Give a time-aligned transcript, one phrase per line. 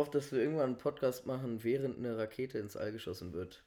[0.00, 3.64] hoffe, dass wir irgendwann einen Podcast machen, während eine Rakete ins All geschossen wird.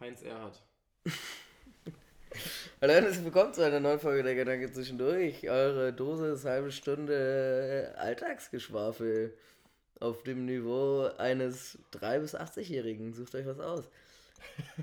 [0.00, 0.62] Heinz Erhardt.
[2.80, 5.46] Hallo, herzlich willkommen zu einer neuen Folge der Gedanke zwischendurch.
[5.50, 9.36] Eure Dosis halbe Stunde Alltagsgeschwafel
[9.98, 13.12] auf dem Niveau eines 3- bis 80-Jährigen.
[13.12, 13.90] Sucht euch was aus.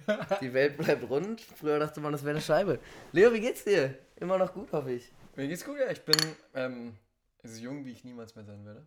[0.42, 1.42] Die Welt bleibt rund.
[1.42, 2.78] Früher dachte man, das wäre eine Scheibe.
[3.12, 3.98] Leo, wie geht's dir?
[4.18, 5.12] Immer noch gut, hoffe ich.
[5.36, 5.90] Mir geht's gut, ja.
[5.90, 6.16] Ich bin
[6.54, 6.94] ähm,
[7.42, 8.86] so jung, wie ich niemals mehr sein werde.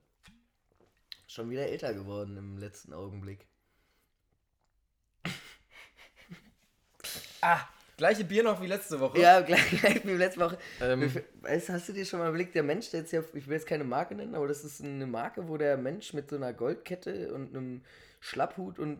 [1.31, 3.47] Schon wieder älter geworden im letzten Augenblick.
[7.41, 7.61] Ah,
[7.97, 9.21] gleiche Bier noch wie letzte Woche.
[9.21, 10.59] Ja, gleich, gleich wie letzte Woche.
[10.80, 11.09] Ähm,
[11.41, 13.69] Weißt, hast du dir schon mal überlegt, der Mensch, der jetzt hier, ich will jetzt
[13.69, 17.33] keine Marke nennen, aber das ist eine Marke, wo der Mensch mit so einer Goldkette
[17.33, 17.85] und einem
[18.19, 18.99] Schlapphut und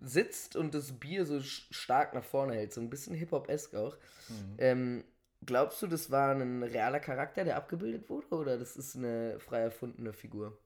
[0.00, 2.72] sitzt und das Bier so stark nach vorne hält.
[2.72, 3.98] So ein bisschen Hip-Hop-esk auch.
[4.30, 4.54] Mhm.
[4.56, 5.04] Ähm,
[5.44, 9.60] glaubst du, das war ein realer Charakter, der abgebildet wurde, oder das ist eine frei
[9.60, 10.56] erfundene Figur?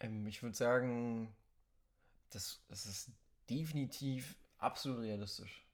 [0.00, 1.34] Ähm, ich würde sagen,
[2.30, 3.10] das, das ist
[3.48, 5.66] definitiv absolut realistisch.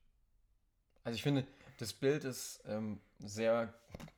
[1.05, 1.47] Also ich finde,
[1.79, 3.73] das Bild ist ähm, sehr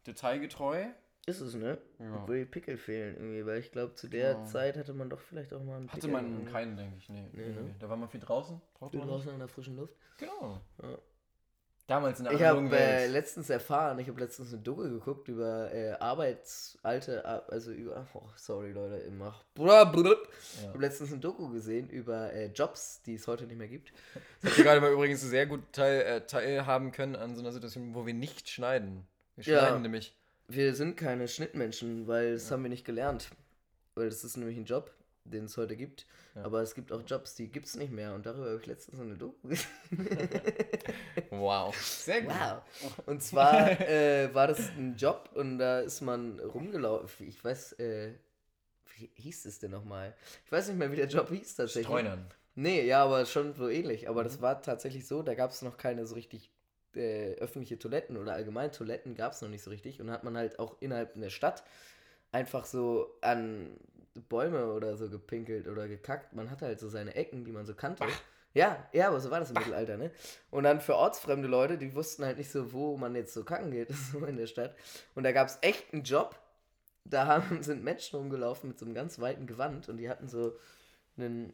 [0.07, 0.87] detailgetreu.
[1.27, 1.77] Ist es, ne?
[1.99, 2.23] Ja.
[2.23, 4.45] Obwohl die Pickel fehlen irgendwie, weil ich glaube, zu der Ja.
[4.47, 6.51] Zeit hatte man doch vielleicht auch mal einen Hatte Pickel man irgendwie.
[6.53, 7.09] keinen, denke ich.
[7.11, 7.61] Nee, Nee, ne?
[7.63, 7.75] nee.
[7.79, 8.59] Da war man viel draußen.
[8.91, 9.95] Viel man draußen in der frischen Luft.
[10.17, 10.61] Genau.
[10.83, 10.99] Ja.
[11.89, 13.13] Damals in der Ich habe äh, Welt.
[13.13, 18.23] letztens erfahren, ich habe letztens eine Doku geguckt über äh, Arbeitsalte, Ar- also über, oh,
[18.37, 19.35] sorry Leute, immer.
[19.57, 19.87] Ich Ja.
[20.69, 23.93] habe letztens eine Doku gesehen über äh, Jobs, die es heute nicht mehr gibt.
[24.43, 27.53] Das habt ihr gerade mal übrigens sehr gut teil, äh, teilhaben können an so einer
[27.53, 29.07] Situation, wo wir nicht schneiden.
[29.37, 29.61] Wir Ja.
[29.61, 30.15] schneiden nämlich.
[30.47, 33.31] Wir sind keine Schnittmenschen, weil das haben wir nicht gelernt.
[33.95, 34.91] Weil das ist nämlich ein Job,
[35.31, 36.07] den es heute gibt.
[36.35, 36.45] Ja.
[36.45, 38.15] Aber es gibt auch Jobs, die gibt es nicht mehr.
[38.15, 39.69] Und darüber habe ich letztens eine Doku gesehen.
[41.31, 41.75] Wow.
[41.77, 42.33] Sehr gut.
[42.33, 42.63] Wow.
[43.07, 47.29] Und zwar äh, war das ein Job und da ist man rumgelaufen.
[47.29, 48.15] Ich weiß, äh,
[48.97, 50.15] wie hieß es denn nochmal?
[50.45, 51.87] Ich weiß nicht mehr, wie der Job hieß tatsächlich.
[51.87, 52.27] Streunern.
[52.55, 54.09] Nee, ja, aber schon so ähnlich.
[54.09, 56.51] Aber das war tatsächlich so, da gab es noch keine so richtig
[56.95, 60.01] äh, öffentliche Toiletten oder allgemein Toiletten gab es noch nicht so richtig.
[60.01, 61.63] Und hat man halt auch innerhalb in der Stadt
[62.33, 63.71] einfach so an
[64.23, 66.35] Bäume oder so gepinkelt oder gekackt.
[66.35, 68.05] Man hatte halt so seine Ecken, die man so kannte.
[68.55, 70.11] Ja, ja, aber so war das im Mittelalter, ne?
[70.51, 73.71] Und dann für ortsfremde Leute, die wussten halt nicht so, wo man jetzt so kacken
[73.71, 74.75] geht, so in der Stadt.
[75.15, 76.39] Und da gab es echt einen Job.
[77.05, 80.57] Da haben, sind Menschen rumgelaufen mit so einem ganz weiten Gewand und die hatten so
[81.17, 81.53] einen,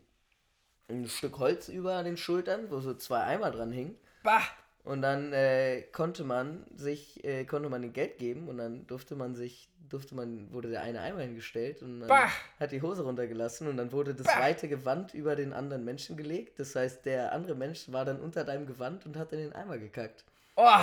[0.89, 3.97] ein Stück Holz über den Schultern, wo so zwei Eimer dran hingen.
[4.23, 4.43] Bah!
[4.85, 9.17] Und dann äh, konnte man sich, äh, konnte man ihnen Geld geben und dann durfte
[9.17, 12.29] man sich, durfte man, wurde der eine Eimer hingestellt und dann Bah!
[12.61, 14.41] hat die Hose runtergelassen und dann wurde das Bah!
[14.41, 16.59] weite Gewand über den anderen Menschen gelegt.
[16.61, 19.79] Das heißt, der andere Mensch war dann unter deinem Gewand und hat in den Eimer
[19.79, 20.23] gekackt.
[20.57, 20.81] Oh!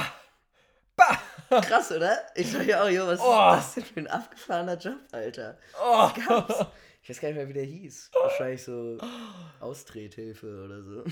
[0.95, 1.19] Bah!
[1.61, 2.17] Krass, oder?
[2.35, 3.55] Ich dachte ja auch, jo, was Oh.
[3.57, 5.57] ist das denn für ein abgefahrener Job, Alter?
[5.79, 6.09] Oh!
[6.27, 6.65] Gab's.
[7.03, 8.11] Ich weiß gar nicht mehr, wie der hieß.
[8.13, 8.97] Wahrscheinlich so
[9.59, 11.03] Austrethilfe oder so.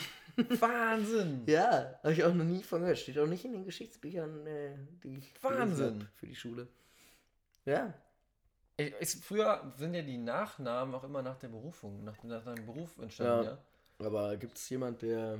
[0.61, 1.43] Wahnsinn!
[1.47, 2.99] Ja, habe ich auch noch nie von gehört.
[2.99, 6.07] Steht auch nicht in den Geschichtsbüchern, äh, die ich Wahnsinn.
[6.15, 6.67] für die Schule.
[7.65, 7.93] Ja.
[8.77, 12.65] Ich, ist, früher sind ja die Nachnamen auch immer nach der Berufung, nach, nach deinem
[12.65, 13.51] Beruf entstanden, Ja.
[13.99, 14.05] ja?
[14.05, 15.39] Aber gibt es jemand, der.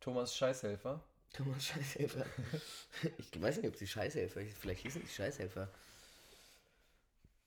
[0.00, 1.00] Thomas Scheißhelfer.
[1.32, 2.24] Thomas Scheißhelfer.
[3.18, 4.40] ich weiß nicht, ob die Scheißhelfer.
[4.58, 5.68] Vielleicht hießen die Scheißhelfer.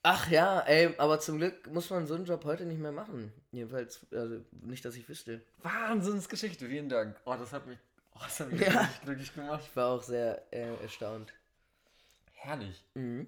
[0.05, 3.31] Ach ja, ey, aber zum Glück muss man so einen Job heute nicht mehr machen.
[3.51, 5.41] Jedenfalls, also nicht, dass ich wüsste.
[5.59, 7.15] Wahnsinnsgeschichte, vielen Dank.
[7.23, 7.77] Oh, das hat mich,
[8.15, 8.81] oh, das hat mich Ja.
[8.81, 9.63] richtig glücklich gemacht.
[9.65, 11.33] Ich war auch sehr äh, erstaunt.
[12.33, 12.83] Herrlich.
[12.95, 13.27] Mhm.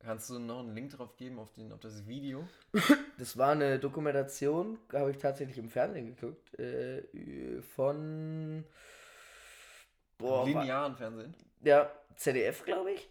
[0.00, 2.46] Kannst du noch einen Link drauf geben auf, den, auf das Video?
[3.18, 7.02] Das war eine Dokumentation, habe ich tatsächlich im Fernsehen geguckt, äh,
[7.74, 8.64] von
[10.16, 11.34] boah, Linearen Fernsehen?
[11.60, 13.06] ja, ZDF, glaube ich.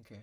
[0.00, 0.22] Okay.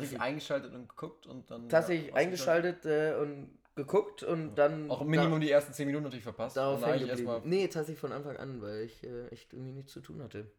[0.00, 1.68] Ich eingeschaltet und geguckt und dann.
[1.68, 6.24] tatsächlich ja, eingeschaltet äh, und geguckt und dann Auch Minimum die ersten 10 Minuten natürlich
[6.24, 6.56] verpasst.
[6.56, 7.40] da, darauf erstmal.
[7.44, 10.50] Nee, tatsächlich von Anfang an, weil ich äh, echt irgendwie nichts zu tun hatte.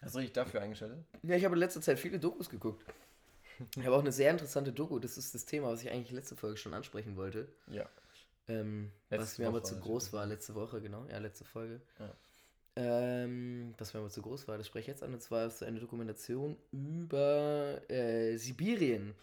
[0.00, 0.98] Hast du richtig dafür eingeschaltet?
[1.22, 2.84] Ja, ich habe in letzter Zeit viele Dokus geguckt.
[3.76, 6.36] Ich habe auch eine sehr interessante Doku, das ist das Thema, was ich eigentlich letzte
[6.36, 7.48] Folge schon ansprechen wollte.
[7.66, 7.88] Ja.
[8.46, 11.80] Ähm, was mir aber zu groß war, letzte Woche, genau, ja, letzte Folge.
[11.98, 12.14] Ja.
[12.78, 15.64] Ähm, was mir aber zu groß war, das spreche ich jetzt an, und zwar ist
[15.64, 19.14] eine Dokumentation über äh, Sibirien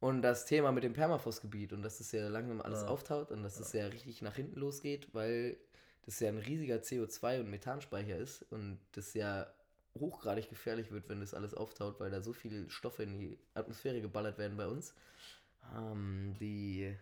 [0.00, 2.88] und das Thema mit dem Permafrostgebiet und dass das ja langsam alles Ja.
[2.88, 5.56] auftaut und dass es ja richtig nach hinten losgeht, weil
[6.04, 9.46] das ja ein riesiger CO2- und Methanspeicher ist und das ja
[10.00, 14.00] hochgradig gefährlich wird, wenn das alles auftaut, weil da so viele Stoffe in die Atmosphäre
[14.00, 14.94] geballert werden bei uns,
[15.76, 16.92] ähm, die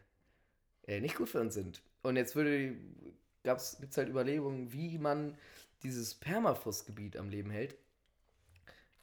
[0.87, 1.83] äh, nicht gut für uns sind.
[2.03, 2.77] Und jetzt würde
[3.45, 5.37] gibt es halt Überlegungen, wie man
[5.85, 7.77] dieses Permafrostgebiet am Leben hält.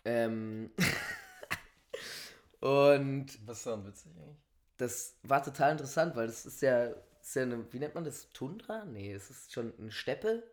[0.03, 0.71] Ähm,
[2.59, 4.37] und Was ist daran witzig eigentlich?
[4.81, 6.85] das war total interessant, weil das ist ja,
[7.21, 8.31] ist ja eine, wie nennt man das?
[8.33, 8.83] Tundra?
[8.85, 10.43] Nee, es ist schon eine Steppe.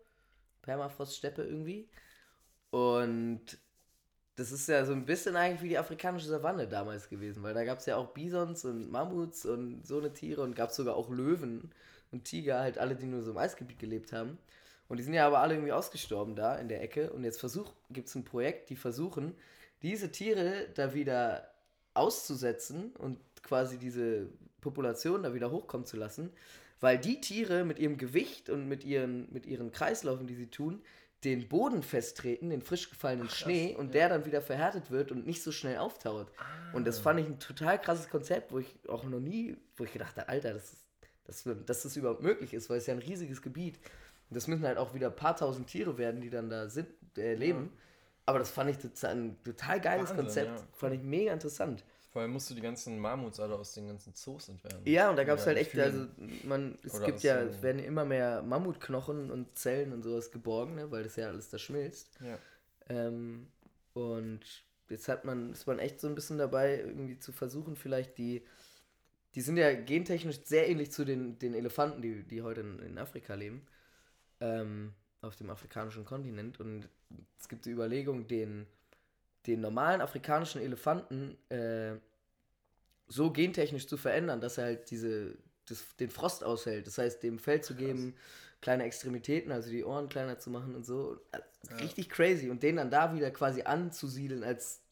[0.62, 1.88] Permafrost-Steppe irgendwie.
[2.70, 3.58] Und
[4.36, 7.64] das ist ja so ein bisschen eigentlich wie die afrikanische Savanne damals gewesen, weil da
[7.64, 10.94] gab es ja auch Bisons und Mammuts und so eine Tiere und gab es sogar
[10.96, 11.72] auch Löwen
[12.12, 14.38] und Tiger, halt alle, die nur so im Eisgebiet gelebt haben.
[14.88, 17.12] Und die sind ja aber alle irgendwie ausgestorben da in der Ecke.
[17.12, 17.44] Und jetzt
[17.90, 19.34] gibt es ein Projekt, die versuchen,
[19.82, 21.50] diese Tiere da wieder
[21.94, 24.28] auszusetzen und quasi diese
[24.60, 26.32] Population da wieder hochkommen zu lassen,
[26.80, 30.82] weil die Tiere mit ihrem Gewicht und mit ihren, mit ihren Kreislaufen, die sie tun,
[31.24, 33.92] den Boden festtreten, den frisch gefallenen Ach, Schnee und ja.
[33.92, 36.30] der dann wieder verhärtet wird und nicht so schnell auftaut.
[36.38, 36.76] Ah.
[36.76, 39.92] Und das fand ich ein total krasses Konzept, wo ich auch noch nie, wo ich
[39.92, 40.84] gedacht habe, Alter, das ist,
[41.24, 43.78] das, dass das überhaupt möglich ist, weil es ja ein riesiges Gebiet.
[44.30, 46.88] Und das müssen halt auch wieder ein paar tausend Tiere werden, die dann da sind,
[47.16, 47.70] äh, leben.
[47.74, 47.82] Ja.
[48.26, 50.66] Aber das fand ich total, ein total geiles Wahnsinn, Konzept, ja.
[50.72, 51.84] fand ich mega interessant.
[52.10, 54.82] Vor allem musst du die ganzen Mammuts alle aus den ganzen Zoos entfernen.
[54.86, 56.06] Ja, und da gab es halt echt, also
[56.44, 60.90] man, es gibt ja, es werden immer mehr Mammutknochen und Zellen und sowas geborgen, ne,
[60.90, 62.18] weil das ja alles da schmilzt.
[62.20, 62.38] Ja.
[62.88, 63.48] Ähm,
[63.92, 64.40] und
[64.88, 68.42] jetzt hat man, ist man echt so ein bisschen dabei, irgendwie zu versuchen, vielleicht die,
[69.34, 72.98] die sind ja gentechnisch sehr ähnlich zu den, den Elefanten, die, die heute in, in
[72.98, 73.66] Afrika leben,
[74.40, 76.60] ähm, auf dem afrikanischen Kontinent.
[76.60, 76.88] Und
[77.38, 78.66] es gibt die Überlegung, den
[79.48, 81.96] den normalen afrikanischen Elefanten äh,
[83.08, 85.36] so gentechnisch zu verändern, dass er halt diese,
[85.66, 86.86] das, den Frost aushält.
[86.86, 88.14] Das heißt, dem Fell zu geben,
[88.60, 91.18] kleine Extremitäten, also die Ohren kleiner zu machen und so.
[91.32, 91.76] Ja.
[91.76, 92.50] Richtig crazy.
[92.50, 94.82] Und den dann da wieder quasi anzusiedeln als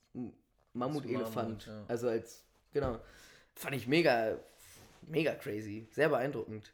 [0.72, 1.66] Mammutelefant.
[1.66, 1.84] Ja.
[1.88, 2.42] Also als,
[2.72, 2.98] genau.
[3.54, 4.38] Fand ich mega,
[5.02, 5.86] mega crazy.
[5.90, 6.72] Sehr beeindruckend.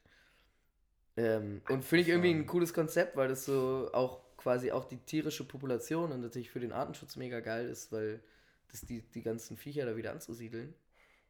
[1.16, 4.96] Ähm, und finde ich irgendwie ein cooles Konzept, weil das so auch quasi auch die
[4.96, 8.20] tierische Population und natürlich für den Artenschutz mega geil ist, weil
[8.70, 10.74] das die, die ganzen Viecher da wieder anzusiedeln.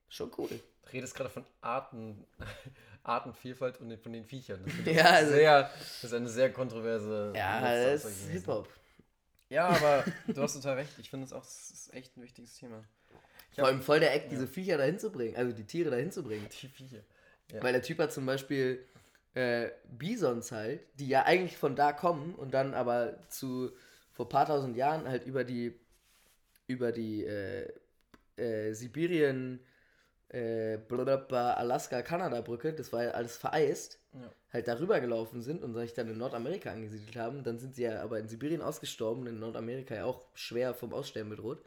[0.08, 0.48] Schon cool.
[0.48, 2.24] Du redest gerade von Arten,
[3.02, 4.64] Artenvielfalt und von den Viechern.
[4.84, 7.32] Das ja, also, sehr, das ist eine sehr kontroverse.
[7.34, 8.68] Ja, das ist Hip-Hop.
[9.48, 10.92] Ja, aber du hast total recht.
[10.98, 11.44] Ich finde es auch,
[11.92, 12.84] echt ein wichtiges Thema.
[13.50, 14.28] Ich Vor allem voll der Eck, ja.
[14.30, 16.46] diese Viecher dahin zu bringen, also die Tiere dahin zu bringen.
[16.62, 17.02] Die Viecher.
[17.52, 17.62] Ja.
[17.62, 18.86] Weil der Typ hat zum Beispiel
[19.34, 23.72] äh, Bisons halt, die ja eigentlich von da kommen und dann aber zu
[24.12, 25.78] vor paar tausend Jahren halt über die
[26.66, 27.72] über die äh,
[28.36, 29.60] äh, Sibirien,
[30.28, 34.30] äh, Alaska-Kanada-Brücke, das war ja alles vereist, ja.
[34.52, 37.44] halt darüber gelaufen sind und sich dann in Nordamerika angesiedelt haben.
[37.44, 41.30] Dann sind sie ja aber in Sibirien ausgestorben, in Nordamerika ja auch schwer vom Aussterben
[41.30, 41.62] bedroht.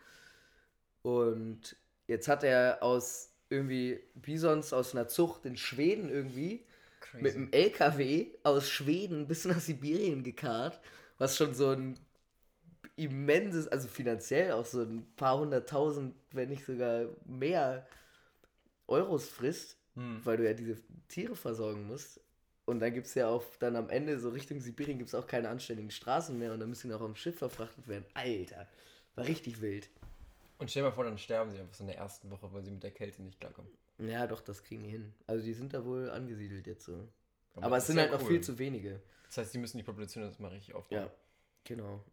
[1.03, 1.75] Und
[2.07, 6.65] jetzt hat er aus irgendwie Bisons aus einer Zucht in Schweden irgendwie
[7.11, 7.23] Crazy.
[7.23, 10.79] mit einem LKW aus Schweden bis nach Sibirien gekarrt,
[11.17, 11.99] was schon so ein
[12.95, 17.87] immenses, also finanziell auch so ein paar hunderttausend, wenn nicht sogar mehr
[18.87, 20.21] Euros frisst, hm.
[20.23, 22.21] weil du ja diese Tiere versorgen musst.
[22.65, 25.27] Und dann gibt es ja auch dann am Ende, so Richtung Sibirien, gibt es auch
[25.27, 28.05] keine anständigen Straßen mehr und dann müssen die auch am Schiff verfrachtet werden.
[28.15, 28.67] Alter,
[29.13, 29.89] war richtig wild.
[30.57, 32.63] Und stell dir mal vor, dann sterben sie einfach so in der ersten Woche, weil
[32.63, 33.69] sie mit der Kälte nicht klarkommen.
[33.97, 35.13] Ja, doch, das kriegen die hin.
[35.27, 37.07] Also die sind da wohl angesiedelt jetzt so.
[37.55, 38.19] Aber, Aber es sind halt cool.
[38.19, 39.01] noch viel zu wenige.
[39.27, 41.03] Das heißt, die müssen die Population jetzt mal richtig aufbauen.
[41.03, 41.11] Ja,
[41.63, 42.03] genau.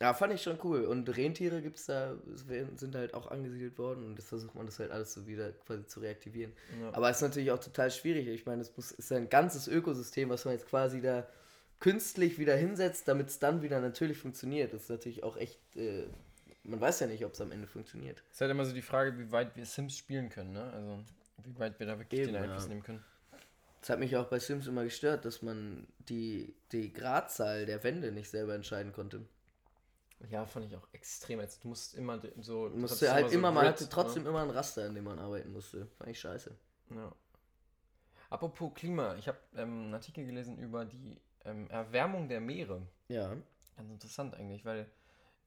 [0.00, 0.84] Ja, fand ich schon cool.
[0.84, 4.90] Und Rentiere gibt's da, sind halt auch angesiedelt worden und das versucht man das halt
[4.90, 6.52] alles so wieder quasi zu reaktivieren.
[6.80, 6.94] Ja.
[6.94, 8.26] Aber es ist natürlich auch total schwierig.
[8.28, 11.26] Ich meine, es muss, ist ein ganzes Ökosystem, was man jetzt quasi da
[11.80, 14.72] künstlich wieder hinsetzt, damit es dann wieder natürlich funktioniert.
[14.72, 16.06] Das ist natürlich auch echt äh,
[16.64, 18.22] man weiß ja nicht, ob es am Ende funktioniert.
[18.28, 20.72] Es ist halt immer so die Frage, wie weit wir Sims spielen können, ne?
[20.72, 20.98] Also,
[21.42, 22.68] wie weit wir da wirklich Eben, den Einfluss ja.
[22.68, 23.04] nehmen können.
[23.80, 28.12] Das hat mich auch bei Sims immer gestört, dass man die, die Gradzahl der Wände
[28.12, 29.22] nicht selber entscheiden konnte.
[30.28, 31.40] Ja, fand ich auch extrem.
[31.40, 32.68] Also, du musst immer so.
[32.68, 34.28] Du musste halt immer, so immer man hatte trotzdem ne?
[34.28, 35.86] immer ein Raster, in dem man arbeiten musste.
[35.96, 36.54] Fand ich scheiße.
[36.94, 37.12] Ja.
[38.28, 42.82] Apropos Klima, ich habe ähm, einen Artikel gelesen über die ähm, Erwärmung der Meere.
[43.08, 43.34] Ja.
[43.76, 44.86] Ganz interessant eigentlich, weil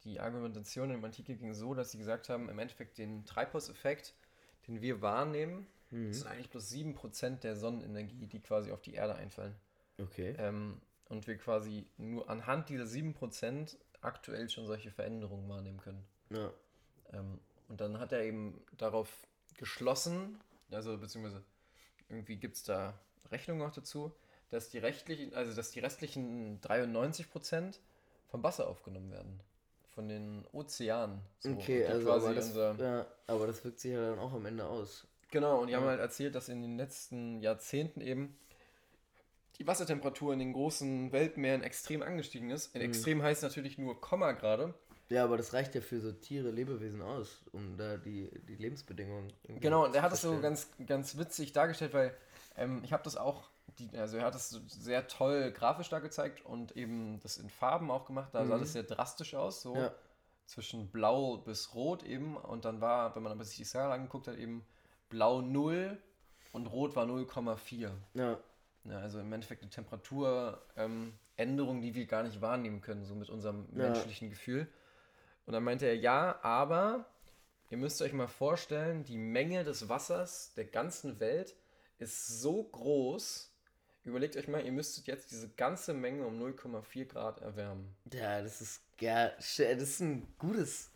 [0.04, 4.14] die Argumentation im Artikel ging so, dass sie gesagt haben, im Endeffekt den Treibhauseffekt,
[4.68, 6.14] den wir wahrnehmen, mhm.
[6.14, 9.56] sind eigentlich bloß 7% der Sonnenenergie, die quasi auf die Erde einfallen.
[10.00, 10.36] Okay.
[10.38, 16.04] Ähm, und wir quasi nur anhand dieser 7% aktuell schon solche Veränderungen wahrnehmen können.
[16.30, 16.52] Ja.
[17.14, 19.10] Ähm, und dann hat er eben darauf
[19.58, 20.40] geschlossen,
[20.72, 21.44] also beziehungsweise
[22.10, 23.00] irgendwie gibt es da
[23.32, 24.12] Rechnungen auch dazu,
[24.50, 27.80] dass die rechtlichen, also dass die restlichen 93%
[28.28, 29.40] vom Wasser aufgenommen werden
[29.94, 31.20] von den Ozeanen.
[31.40, 34.66] So, okay, also aber das, ja, aber das wirkt sich ja dann auch am Ende
[34.66, 35.08] aus.
[35.30, 35.80] Genau, und die ja.
[35.80, 38.38] haben halt erzählt, dass in den letzten Jahrzehnten eben
[39.60, 42.76] die Wassertemperatur in den großen Weltmeeren extrem angestiegen ist.
[42.76, 42.82] Mhm.
[42.82, 44.74] Extrem heißt natürlich nur Komma gerade.
[45.10, 49.32] Ja, aber das reicht ja für so Tiere, Lebewesen aus, um da die, die Lebensbedingungen.
[49.60, 52.16] Genau, und er hat es so ganz, ganz witzig dargestellt, weil
[52.58, 53.50] ähm, ich habe das auch,
[53.80, 57.92] die, also er hat es sehr toll grafisch da gezeigt und eben das in Farben
[57.92, 58.30] auch gemacht.
[58.34, 58.60] Da sah Mhm.
[58.62, 59.92] das sehr drastisch aus, so Ja.
[60.46, 62.38] zwischen blau bis rot eben.
[62.38, 64.66] Und dann war, wenn man aber sich die Skala angeguckt hat, eben
[65.10, 65.98] blau 0
[66.52, 67.92] und rot war 0,4.
[68.14, 68.40] Ja,
[68.86, 73.30] Ja, also im Endeffekt eine Temperaturänderung, ähm, die wir gar nicht wahrnehmen können, so mit
[73.30, 73.78] unserem Ja.
[73.78, 74.68] menschlichen Gefühl.
[75.46, 77.06] Und dann meinte er, ja, aber
[77.70, 81.56] ihr müsst euch mal vorstellen, die Menge des Wassers der ganzen Welt
[81.98, 83.53] ist so groß.
[84.04, 87.96] Überlegt euch mal, ihr müsstet jetzt diese ganze Menge um 0,4 Grad erwärmen.
[88.14, 90.92] ja, das ist, ja, das ist ein gutes,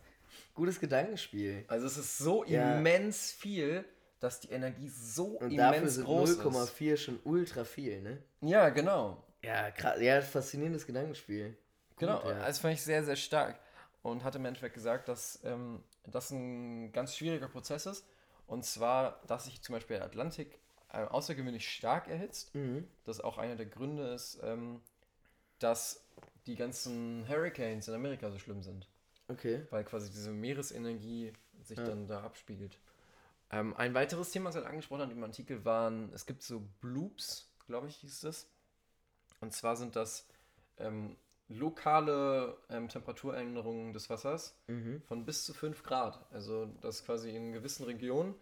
[0.54, 1.64] gutes Gedankenspiel.
[1.68, 2.78] Also es ist so Ja.
[2.80, 3.86] immens viel,
[4.20, 6.40] dass die Energie so Und dafür immens sind groß ist.
[6.42, 8.22] 0,4 schon ultra viel, ne?
[8.42, 9.24] Ja, genau.
[9.44, 11.50] Ja, krass, ja, faszinierendes Gedankenspiel.
[11.52, 12.40] Gut, Genau, ja.
[12.46, 13.60] das fand ich sehr, sehr stark.
[14.02, 18.06] Und hat im Endeffekt gesagt, dass ähm, das ein ganz schwieriger Prozess ist.
[18.48, 22.54] Und zwar, dass sich zum Beispiel der Atlantik außergewöhnlich stark erhitzt.
[22.56, 22.88] Mhm.
[23.04, 24.82] Das auch einer der Gründe ist, ähm,
[25.60, 26.06] dass
[26.46, 28.88] die ganzen Hurricanes in Amerika so schlimm sind.
[29.28, 29.66] Okay.
[29.70, 31.86] Weil quasi diese Meeresenergie sich Ja.
[31.86, 32.80] dann da abspiegelt.
[33.52, 37.50] Ähm, ein weiteres Thema, was er angesprochen hat im Artikel, waren, es gibt so Bloops,
[37.66, 38.48] glaube ich, hieß das.
[39.42, 40.26] Und zwar sind das
[40.78, 41.16] ähm,
[41.50, 45.02] lokale ähm, Temperaturänderungen des Wassers Mhm.
[45.08, 46.26] von bis zu 5 Grad.
[46.32, 48.36] Also, dass quasi in gewissen Regionen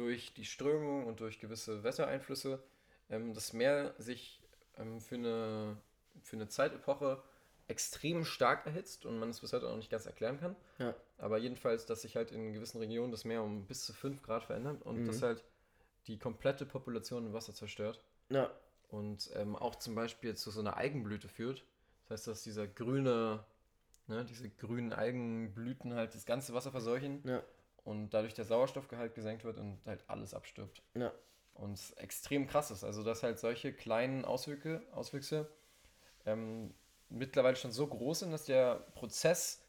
[0.00, 2.62] durch die Strömung und durch gewisse Wettereinflüsse
[3.10, 4.40] ähm, das Meer sich
[4.78, 5.76] ähm, für, eine,
[6.22, 7.22] für eine Zeitepoche
[7.68, 10.56] extrem stark erhitzt und man es bis heute auch nicht ganz erklären kann.
[10.78, 10.94] Ja.
[11.18, 14.42] Aber jedenfalls, dass sich halt in gewissen Regionen das Meer um bis zu 5 Grad
[14.44, 15.06] verändert und Mhm.
[15.06, 15.44] das halt
[16.06, 18.50] die komplette Population im Wasser zerstört Ja.
[18.88, 21.62] und ähm, auch zum Beispiel zu so einer Algenblüte führt.
[22.08, 23.44] Das heißt, dass dieser grüne,
[24.08, 27.42] ne, diese grünen Algenblüten halt das ganze Wasser verseuchen Ja.
[27.84, 30.82] Und dadurch der Sauerstoffgehalt gesenkt wird und halt alles abstirbt.
[30.94, 31.12] Ja.
[31.54, 32.84] Und es extrem krass ist.
[32.84, 35.50] Also, dass halt solche kleinen Auswirke, Auswüchse
[36.26, 36.74] ähm,
[37.08, 39.62] mittlerweile schon so groß sind, dass der Prozess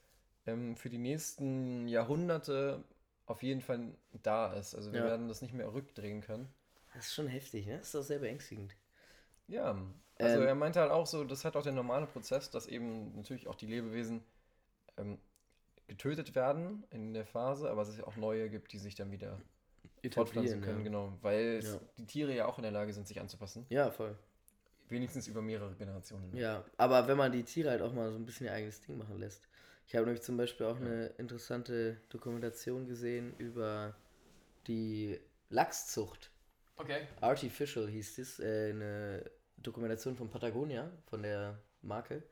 [0.46, 2.84] ähm, für die nächsten Jahrhunderte
[3.25, 4.75] auf jeden Fall da ist.
[4.75, 5.06] Also, wir Ja.
[5.06, 6.53] werden das nicht mehr rückdrehen können.
[6.94, 7.80] Das ist schon heftig, ne?
[7.80, 8.75] Das ist auch sehr beängstigend.
[9.48, 9.77] Ja,
[10.18, 13.15] also Ähm, er meinte halt auch so, das hat auch der normale Prozess, dass eben
[13.15, 14.24] natürlich auch die Lebewesen
[14.98, 15.20] ähm,
[15.91, 19.38] getötet werden in der Phase, aber dass es auch neue gibt, die sich dann wieder
[20.13, 20.83] fortpflanzen können, ja.
[20.86, 21.79] genau, weil Ja.
[21.98, 24.15] die Tiere ja auch in der Lage sind, sich anzupassen, Ja, voll.
[24.88, 26.33] wenigstens über mehrere Generationen.
[26.36, 28.98] Ja, aber wenn man die Tiere halt auch mal so ein bisschen ihr eigenes Ding
[28.98, 29.43] machen lässt.
[29.86, 33.93] Ich habe nämlich zum Beispiel auch eine interessante Dokumentation gesehen über
[34.67, 35.19] die
[35.50, 36.31] Lachszucht.
[36.77, 37.01] Okay.
[37.19, 42.24] Artificial hieß es, äh, eine Dokumentation von Patagonia, von der Marke.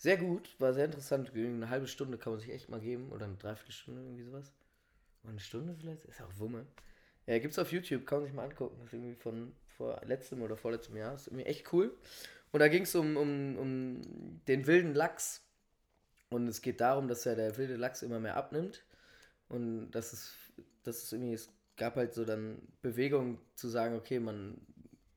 [0.00, 1.30] Sehr gut, war sehr interessant.
[1.34, 4.50] Eine halbe Stunde kann man sich echt mal geben oder eine Dreiviertelstunde, irgendwie sowas.
[5.22, 6.06] Oder eine Stunde vielleicht?
[6.06, 6.64] Ist auch Wumme.
[7.26, 8.78] Ja, gibt's auf YouTube, kann man sich mal angucken.
[8.78, 11.14] Das ist irgendwie von vor letztem oder vorletztem Jahr.
[11.14, 11.94] Ist irgendwie echt cool.
[12.50, 15.42] Und da ging es um, um, um den wilden Lachs.
[16.30, 18.82] Und es geht darum, dass ja der wilde Lachs immer mehr abnimmt.
[19.50, 20.34] Und das ist,
[20.82, 24.62] das ist irgendwie, es gab halt so dann Bewegungen zu sagen, okay, man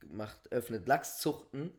[0.05, 1.71] macht, öffnet Lachszuchten,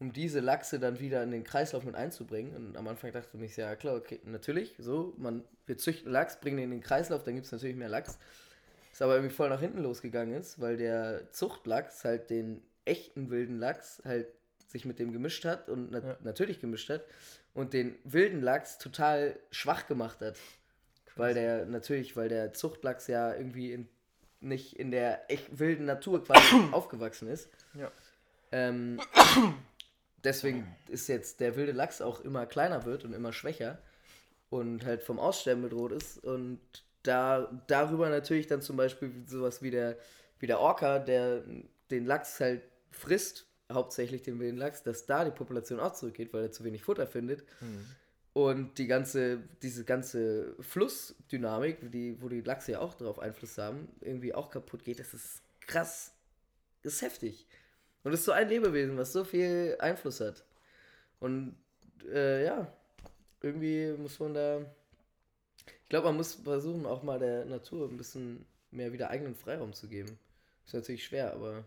[0.00, 2.54] um diese Lachse dann wieder in den Kreislauf mit einzubringen.
[2.56, 6.56] Und am Anfang dachte ich, ja klar, okay, natürlich, so, man, wir züchten Lachs, bringen
[6.56, 8.18] den in den Kreislauf, dann gibt es natürlich mehr Lachs.
[8.92, 13.58] Ist aber irgendwie voll nach hinten losgegangen ist, weil der Zuchtlachs halt den echten wilden
[13.58, 14.28] Lachs halt
[14.68, 16.16] sich mit dem gemischt hat und nat Ja.
[16.22, 17.04] natürlich gemischt hat
[17.54, 20.36] und den wilden Lachs total schwach gemacht hat.
[21.16, 23.88] Weil der, natürlich, weil der Zuchtlachs ja irgendwie in,
[24.40, 27.48] nicht in der echt wilden Natur quasi aufgewachsen ist.
[27.74, 27.90] Ja.
[28.50, 29.00] Ähm,
[30.24, 33.78] deswegen ist jetzt der wilde Lachs auch immer kleiner wird und immer schwächer
[34.50, 36.18] und halt vom Aussterben bedroht ist.
[36.18, 36.60] Und
[37.02, 39.98] da darüber natürlich dann zum Beispiel sowas wie der,
[40.38, 41.44] wie der Orca, der
[41.90, 46.44] den Lachs halt frisst, hauptsächlich den wilden Lachs, dass da die Population auch zurückgeht, weil
[46.44, 47.44] er zu wenig Futter findet.
[47.60, 47.86] Hm.
[48.32, 53.88] Und die ganze, diese ganze Flussdynamik, die, wo die Lachse ja auch drauf Einfluss haben,
[54.00, 56.12] irgendwie auch kaputt geht, das ist krass.
[56.82, 57.46] Das ist heftig.
[58.04, 60.44] Und es ist so ein Lebewesen, was so viel Einfluss hat.
[61.20, 61.56] Und
[62.06, 62.72] äh, ja,
[63.40, 64.60] irgendwie muss man da.
[65.66, 69.72] Ich glaube, man muss versuchen, auch mal der Natur ein bisschen mehr wieder eigenen Freiraum
[69.72, 70.18] zu geben.
[70.66, 71.64] Ist natürlich schwer, aber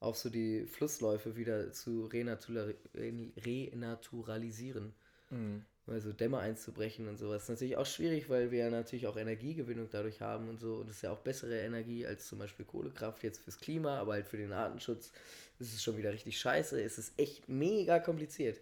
[0.00, 4.92] auch so die Flussläufe wieder zu renatura renaturalisieren.
[5.30, 5.64] Mhm.
[5.86, 7.42] Also Dämme einzubrechen und sowas.
[7.42, 10.76] Ist natürlich auch schwierig, weil wir ja natürlich auch Energiegewinnung dadurch haben und so.
[10.76, 14.14] Und es ist ja auch bessere Energie als zum Beispiel Kohlekraft jetzt fürs Klima, aber
[14.14, 15.12] halt für den Artenschutz
[15.58, 16.80] ist es schon wieder richtig scheiße.
[16.82, 18.60] Es ist echt mega kompliziert.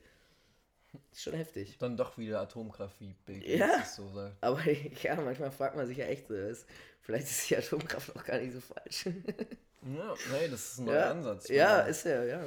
[1.13, 1.77] Ist schon heftig.
[1.79, 3.79] Dann doch wieder Atomkraft wie Bill Ja.
[3.79, 4.37] das so sagt.
[4.43, 4.61] Aber
[5.03, 6.67] ja, manchmal fragt man sich ja echt so, ist,
[7.01, 9.07] vielleicht ist die Atomkraft auch gar nicht so falsch.
[9.07, 11.49] Ja, nee, das ist ein neuer ja, Ansatz.
[11.49, 12.45] ja, ist ja, ja.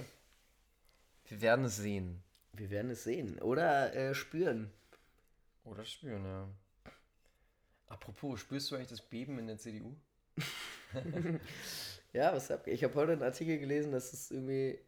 [1.28, 2.22] Wir werden es sehen.
[2.58, 3.40] Wir werden es sehen.
[3.40, 4.72] Oder äh, spüren.
[5.64, 6.48] Oder spüren, ja.
[7.88, 9.96] Apropos, spürst du eigentlich das Beben in der CDU?
[12.14, 12.82] Ja, was hab ich?
[12.84, 14.80] habe heute einen Artikel gelesen, dass es irgendwie,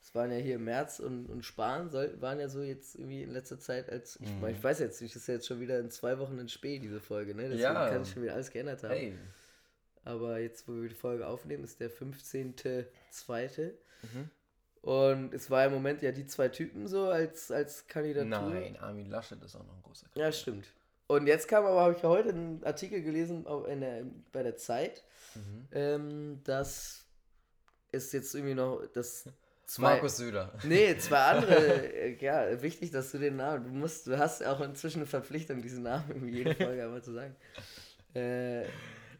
[0.00, 3.30] es waren ja hier März und, und Spahn soll, waren ja so jetzt irgendwie in
[3.30, 4.46] letzter Zeit als, ich, Mhm.
[4.46, 6.78] ich weiß jetzt nicht, das ist ja jetzt schon wieder in zwei Wochen in Spee,
[6.78, 7.42] diese Folge, ne?
[7.42, 7.90] Deswegen Ja.
[7.90, 8.90] kann sich schon wieder alles geändert haben.
[8.94, 9.18] Hey.
[10.04, 13.72] Aber jetzt, wo wir die Folge aufnehmen, ist der 15.2.
[14.02, 14.30] Mhm.
[14.82, 18.50] Und es war im Moment ja die zwei Typen so als, als Kandidatur.
[18.50, 20.66] Nein, Armin Laschet ist auch noch ein großer Ja, stimmt.
[21.06, 24.56] Und jetzt kam aber, habe ich ja heute einen Artikel gelesen in der, bei der
[24.56, 25.02] Zeit,
[25.34, 25.68] Mhm.
[25.72, 27.06] ähm, dass
[27.90, 29.24] es jetzt irgendwie noch, dass
[29.64, 30.52] zwei, Markus Söder.
[30.64, 31.56] nee, zwei andere,
[31.94, 35.62] äh, ja, wichtig, dass du den Namen, du musst, du hast auch inzwischen eine Verpflichtung,
[35.62, 37.34] diesen Namen irgendwie jede Folge einmal zu sagen.
[38.14, 38.64] Äh,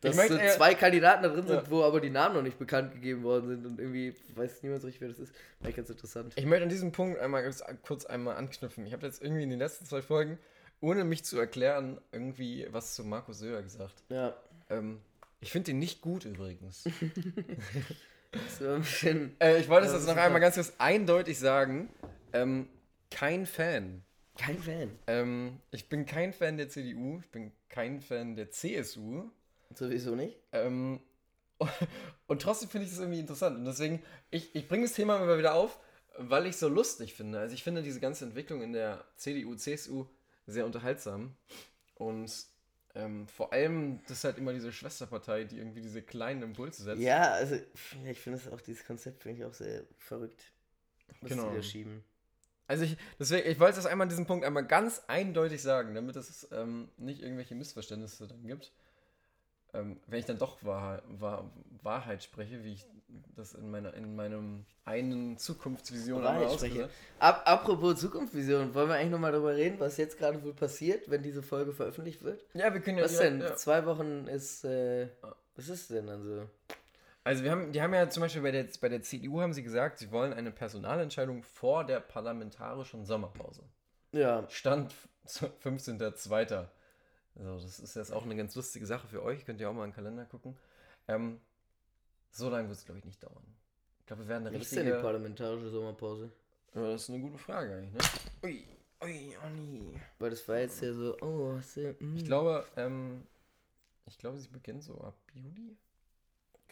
[0.03, 1.71] dass möchte so zwei Kandidaten da drin sind, Ja.
[1.71, 4.87] wo aber die Namen noch nicht bekannt gegeben worden sind und irgendwie weiß niemand so
[4.89, 5.33] richtig, wer das ist.
[5.63, 6.33] Eigentlich ganz interessant.
[6.37, 8.85] Ich möchte an diesem Punkt einmal ganz kurz einmal anknüpfen.
[8.87, 10.39] Ich habe jetzt irgendwie in den letzten zwei Folgen,
[10.81, 14.03] ohne mich zu erklären, irgendwie was zu Markus Söder gesagt.
[14.09, 14.37] Ja,
[14.71, 15.01] Ähm,
[15.41, 16.85] ich finde ihn nicht gut übrigens.
[18.59, 21.89] so ein bisschen, äh, ich wollte es jetzt noch einmal ganz kurz eindeutig sagen.
[22.33, 22.69] Ähm,
[23.11, 24.03] kein Fan.
[24.39, 24.91] kein Fan.
[25.07, 29.31] Ähm, ich bin kein Fan der CDU, ich bin kein Fan der CSU.
[29.75, 30.39] Sowieso nicht.
[30.53, 31.01] Ähm,
[32.27, 33.57] und trotzdem finde ich das irgendwie interessant.
[33.59, 35.79] Und deswegen, ich, ich bringe das Thema immer wieder auf,
[36.19, 37.39] weil ich so lustig finde.
[37.39, 40.07] Also ich finde diese ganze Entwicklung in der CDU, CSU
[40.47, 41.37] sehr unterhaltsam.
[41.95, 42.33] Und
[42.95, 47.01] ähm, vor allem, das ist halt immer diese Schwesterpartei, die irgendwie diese kleinen Impulse setzt.
[47.01, 47.57] Ja, also
[48.05, 50.53] ich finde es auch, dieses Konzept finde ich auch sehr verrückt.
[51.21, 51.51] Was Genau.
[51.51, 52.05] die da schieben.
[52.67, 56.17] Also ich, deswegen, ich wollte das einmal an diesem Punkt einmal ganz eindeutig sagen, damit
[56.17, 58.73] es ähm, nicht irgendwelche Missverständnisse dann gibt.
[59.75, 61.51] Ähm, wenn ich dann doch Wahrheit, Wahr,
[61.83, 62.87] Wahrheit spreche, wie ich
[63.37, 66.89] das in meiner in meinem einen Zukunftsvision Wahrheit spreche.
[67.19, 71.23] Ab, apropos Zukunftsvision, wollen wir eigentlich nochmal darüber reden, was jetzt gerade wohl passiert, wenn
[71.23, 72.45] diese Folge veröffentlicht wird?
[72.55, 73.41] Ja, wir können ja Was direkt- denn?
[73.41, 73.55] Ja.
[73.57, 75.09] Zwei Wochen ist, äh,
[75.57, 76.49] was ist denn dann so?
[77.25, 79.63] Also wir haben, die haben ja zum Beispiel bei der, bei der CDU haben sie
[79.63, 83.63] gesagt, sie wollen eine Personalentscheidung vor der parlamentarischen Sommerpause.
[84.11, 84.93] Ja, Stand
[85.63, 86.67] 15.02.
[87.39, 89.45] Also das ist jetzt auch eine ganz lustige Sache für euch.
[89.45, 90.57] Könnt ihr auch mal in den Kalender gucken.
[91.09, 91.41] Ähm,
[92.31, 93.45] so lange wird es, glaube ich, nicht dauern.
[94.01, 95.03] Ich glaube, wir werden eine was ist denn die richtige...
[95.05, 96.31] parlamentarische Sommerpause?
[96.75, 98.01] Ja, das ist eine gute Frage eigentlich, ne?
[98.45, 98.65] Ui,
[99.03, 100.01] ui, Anni.
[100.19, 101.95] Weil das war jetzt ja so, oh, was denn?
[101.99, 102.17] mm.
[102.17, 103.27] Ich glaube, ähm,
[104.07, 105.77] ich glaube, sie beginnt so ab Juli.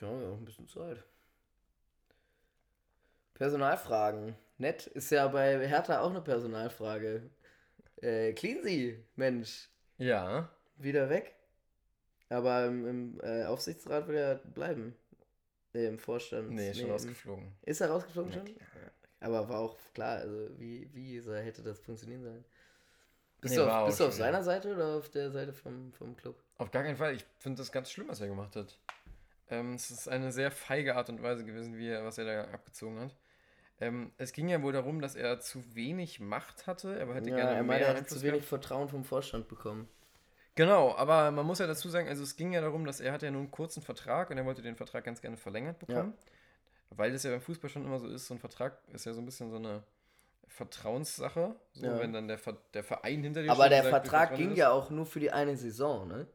[0.00, 1.02] Ja, ja, ein bisschen Zeit.
[3.34, 4.34] Personalfragen.
[4.58, 4.86] Nett.
[4.88, 7.30] Ist ja bei Hertha auch eine Personalfrage.
[8.02, 9.68] Äh, Cleansy, Mensch.
[10.00, 10.48] Ja.
[10.76, 11.34] wieder weg.
[12.28, 14.96] Aber im, im äh, Aufsichtsrat will er bleiben.
[15.74, 16.50] Äh, Im Vorstand.
[16.50, 17.52] Nee, schon im- rausgeflogen.
[17.62, 18.54] Ist er rausgeflogen Ja, schon?
[19.20, 22.44] Aber war auch klar, also wie, wie hätte das funktionieren sollen?
[23.40, 24.16] Bist, Nee, du, auf, bist du auf ja.
[24.16, 26.36] seiner Seite oder auf der Seite vom, vom Club?
[26.58, 27.14] Auf gar keinen Fall.
[27.14, 28.78] Ich finde das ganz schlimm, was er gemacht hat.
[29.48, 32.44] Ähm, es ist eine sehr feige Art und Weise gewesen, wie er, was er da
[32.52, 33.16] abgezogen hat.
[33.80, 36.98] Ähm, es ging ja wohl darum, dass er zu wenig Macht hatte.
[36.98, 38.48] Er hätte Ja, gerne er mehr meinte, er Einfluss zu wenig gehabt.
[38.48, 39.88] Vertrauen vom Vorstand bekommen.
[40.54, 43.26] Genau, aber man muss ja dazu sagen, also es ging ja darum, dass er hatte
[43.26, 46.12] ja nur einen kurzen Vertrag und er wollte den Vertrag ganz gerne verlängert bekommen.
[46.90, 49.20] Weil das ja beim Fußball schon immer so ist, so ein Vertrag ist ja so
[49.20, 49.82] ein bisschen so eine
[50.48, 51.54] Vertrauenssache.
[51.72, 51.98] So, Ja.
[52.00, 54.56] wenn dann der, Ver der Verein hinter dir Aber steht der sagt, Vertrag ging dir
[54.56, 56.26] ja auch nur für die eine Saison, ne?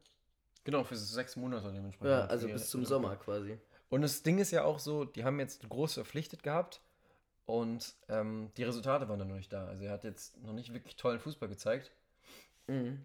[0.64, 2.10] Genau, für sechs Monate dementsprechend.
[2.10, 2.88] Ja, also bis zum ja.
[2.88, 3.60] Sommer quasi.
[3.90, 6.82] Und das Ding ist ja auch so, die haben jetzt groß verpflichtet gehabt
[7.46, 9.66] und ähm, die Resultate waren dann noch nicht da.
[9.68, 11.92] Also er hat jetzt noch nicht wirklich tollen Fußball gezeigt
[12.68, 13.00] Mhm.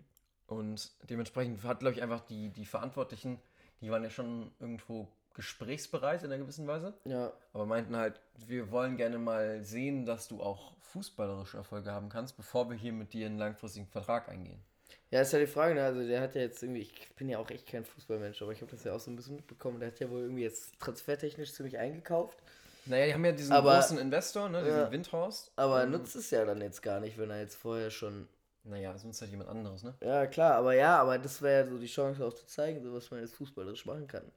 [0.47, 3.39] und dementsprechend hat, glaube ich, einfach die, die Verantwortlichen,
[3.81, 8.71] die waren ja schon irgendwo gesprächsbereit in einer gewissen Weise, Ja, aber meinten halt, wir
[8.71, 13.13] wollen gerne mal sehen, dass du auch fußballerische Erfolge haben kannst, bevor wir hier mit
[13.13, 14.61] dir einen langfristigen Vertrag eingehen.
[15.11, 15.85] Ja, ist ja die Frage, ne?
[15.85, 18.61] Also der hat ja jetzt irgendwie, ich bin ja auch echt kein Fußballmensch, aber ich
[18.61, 19.81] habe das ja auch so ein bisschen mitbekommen.
[19.81, 22.39] Der hat ja wohl irgendwie jetzt transfertechnisch ziemlich eingekauft.
[22.87, 24.91] Naja, die haben ja diesen Aber- großen Investor, ne, diesen Ja.
[24.91, 25.53] Windhorst.
[25.57, 28.29] Aber Ähm, nutzt es ja dann jetzt gar nicht, wenn er jetzt vorher schon.
[28.65, 29.95] Naja, sonst halt jemand anderes, ne?
[30.03, 32.93] Ja, klar, aber ja, aber das wäre ja so die Chance auch zu zeigen, so
[32.93, 34.31] was man jetzt fußballerisch machen kann.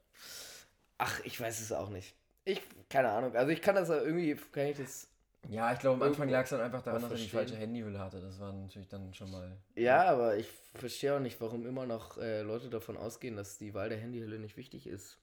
[0.97, 2.15] Ach, ich weiß es auch nicht.
[2.45, 3.35] Ich, keine Ahnung.
[3.35, 5.07] Also ich kann das ja irgendwie, kann ich das.
[5.49, 7.99] Ja, ich glaube, am Anfang lag es dann einfach daran, dass er die falsche Handyhülle
[7.99, 8.21] hatte.
[8.21, 9.51] Das war natürlich dann schon mal.
[9.75, 13.73] Ja, aber ich verstehe auch nicht, warum immer noch äh, Leute davon ausgehen, dass die
[13.73, 15.17] Wahl der Handyhülle nicht wichtig ist.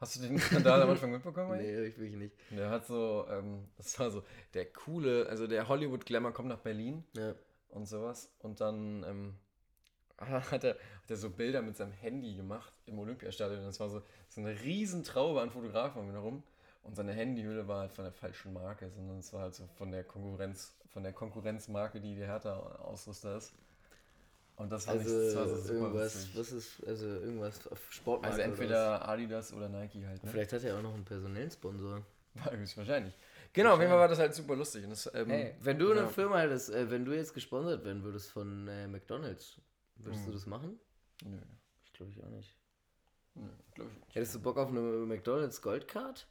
[0.00, 1.52] Hast du den Skandal am Anfang mitbekommen?
[1.52, 1.70] eigentlich?
[1.76, 2.36] Nee, ich wirklich nicht.
[2.50, 7.04] Der hat so, ähm, das war so, der coole, also der Hollywood-Glamour kommt nach Berlin
[7.16, 7.34] Ja.
[7.68, 8.30] und sowas.
[8.40, 9.34] Und dann ähm,
[10.18, 13.60] hat, er, hat er so Bilder mit seinem Handy gemacht im Olympiastadion.
[13.60, 16.42] Und das war so, so eine riesen Traube an Fotografen um ihn herum.
[16.82, 19.90] Und seine Handyhülle war halt von der falschen Marke, sondern es war halt so von
[19.90, 23.54] der Konkurrenz, von der Konkurrenzmarke, die die Hertha-Ausrüster ist.
[24.56, 26.38] Und das war, Also nicht, das war so super irgendwas, lustig.
[26.38, 30.30] was ist, also irgendwas auf Sportmarke Also oder entweder Adidas oder Nike halt, ne?
[30.30, 32.02] Vielleicht hat er auch noch einen personellen Sponsor.
[32.34, 33.14] War höchstwahrscheinlich.
[33.52, 34.82] Genau, auf jeden Fall war das halt super lustig.
[34.84, 36.00] Und das, ähm, Hey, wenn du ja.
[36.00, 39.60] eine Firma hättest, äh, wenn du jetzt gesponsert werden würdest von äh, McDonalds,
[39.96, 40.26] würdest Hm.
[40.26, 40.78] du das machen?
[41.24, 41.38] Nö,
[41.84, 42.56] Ich glaube ich auch nicht.
[43.34, 44.14] nö, glaub ich nicht.
[44.16, 46.26] Hättest du Bock auf eine McDonalds Goldcard?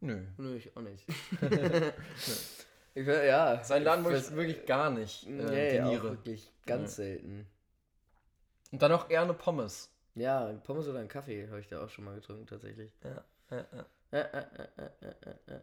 [0.00, 0.22] Nö.
[0.36, 1.04] Nö, ich auch nicht.
[2.94, 3.62] ich, ja.
[3.64, 7.04] Sein Laden, wo ich wirklich gar nicht äh, Nee, auch wirklich ganz Ja.
[7.04, 7.46] selten.
[8.70, 9.90] Und dann auch eher eine Pommes.
[10.14, 12.92] Ja, ein Pommes oder einen Kaffee habe ich da auch schon mal getrunken, tatsächlich.
[13.02, 13.86] Ja, ja, ja.
[14.10, 14.46] Äh, äh,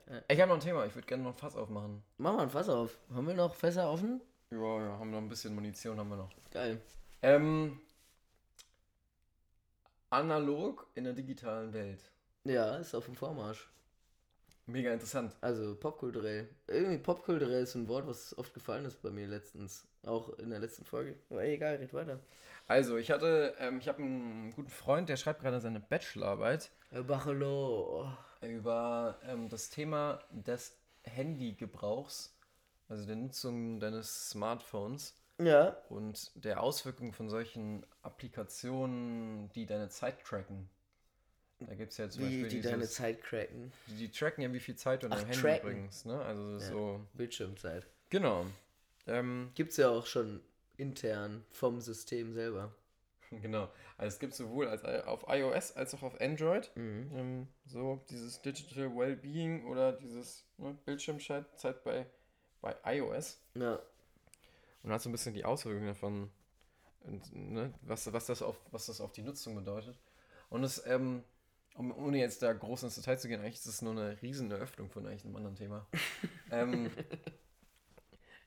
[0.08, 0.22] äh.
[0.28, 2.04] Ich habe noch ein Thema, ich würde gerne noch ein Fass aufmachen.
[2.18, 2.98] Mach mal ein Fass auf.
[3.14, 4.22] Haben wir noch Fässer offen?
[4.52, 6.32] Ja, ja, haben noch ein bisschen Munition, haben wir noch.
[6.52, 6.80] Geil.
[7.24, 7.80] Ähm,
[10.12, 12.12] analog in der digitalen Welt.
[12.44, 13.68] Ja, ist auf dem Vormarsch.
[14.68, 15.36] Mega interessant.
[15.42, 16.48] Also popkulturell.
[16.68, 19.88] Irgendwie popkulturell ist ein Wort, was oft gefallen ist bei mir letztens.
[20.04, 21.18] Auch in der letzten Folge.
[21.30, 22.20] Aber egal, red weiter.
[22.68, 27.04] Also, ich hatte, ähm, ich habe einen guten Freund, der schreibt gerade seine Bachelorarbeit Herr
[27.04, 28.08] Bachelo.
[28.42, 32.36] über ähm, das Thema des Handygebrauchs,
[32.90, 35.78] also der Nutzung deines Smartphones Ja.
[35.90, 40.68] und der Auswirkung von solchen Applikationen, die deine Zeit tracken.
[41.60, 43.72] Da gibt es ja zum Wie Beispiel die dieses, deine Zeit cracken.
[43.88, 45.62] die, die tracken ja, wie viel Zeit du Ach, deinem Handy tracken.
[45.62, 46.06] bringst.
[46.08, 46.20] Ne?
[46.20, 46.60] Also Ja.
[46.60, 47.06] so.
[47.14, 47.86] Bildschirmzeit.
[48.10, 48.46] Genau.
[49.08, 50.42] Ähm, Gibt's ja auch schon
[50.78, 52.74] intern vom System selber.
[53.42, 53.70] genau.
[53.98, 57.12] Also es gibt sowohl als, auf iOS als auch auf Android Mhm.
[57.16, 62.06] ähm, so dieses Digital Wellbeing oder dieses ne, Bildschirmzeit bei,
[62.62, 63.40] bei iOS.
[63.56, 63.80] Ja.
[64.84, 66.30] und hat so ein bisschen die Auswirkungen davon,
[67.02, 69.98] und, ne, was, was, das auf, was das auf die Nutzung bedeutet.
[70.50, 71.24] Und es, ähm,
[71.76, 74.50] um, ohne jetzt da groß ins Detail zu gehen, eigentlich ist es nur eine riesen
[74.52, 75.88] Eröffnung von eigentlich einem anderen Thema.
[76.52, 76.90] ähm,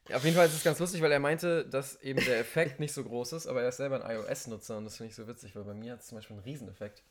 [0.09, 2.79] ja, auf jeden Fall ist es ganz lustig, weil er meinte, dass eben der Effekt
[2.79, 5.27] nicht so groß ist, aber er ist selber ein iOS-Nutzer und das finde ich so
[5.27, 7.03] witzig, weil bei mir hat es zum Beispiel einen Rieseneffekt.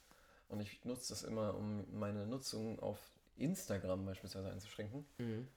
[0.49, 2.99] Und ich nutze das immer, um meine Nutzung auf
[3.37, 5.07] Instagram beispielsweise einzuschränken.
[5.19, 5.49] Mhm.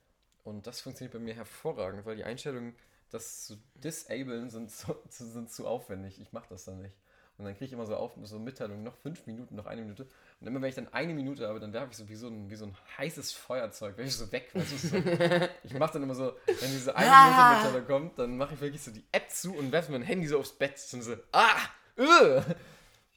[0.43, 2.75] Und das funktioniert bei mir hervorragend, weil die Einstellungen,
[3.09, 6.19] das zu disablen, sind zu, zu, sind zu aufwendig.
[6.19, 6.95] Ich mache das dann nicht.
[7.41, 10.05] Und dann kriege ich immer so, auf, so Mitteilungen, noch fünf Minuten, noch eine Minute.
[10.39, 12.51] Und immer wenn ich dann eine Minute habe, dann werfe ich so wie so ein,
[12.51, 14.51] wie so ein heißes Feuerzeug, werfe ich so weg.
[14.53, 14.95] Weißt du, so.
[15.63, 17.25] Ich mache dann immer so, wenn diese eine Ah!
[17.25, 20.27] Minute Mitteilung kommt, dann mache ich wirklich so die App zu und werfe mein Handy
[20.27, 20.79] so aufs Bett.
[20.93, 21.57] Und so, ah,
[21.97, 22.41] öh.